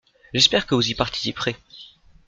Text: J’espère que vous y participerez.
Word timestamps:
J’espère 0.33 0.65
que 0.65 0.73
vous 0.73 0.89
y 0.89 0.95
participerez. 0.95 1.55